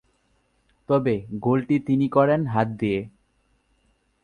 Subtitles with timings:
[0.89, 1.13] তবে
[1.39, 2.99] গোলটি তিনি করেন হাত দিয়ে।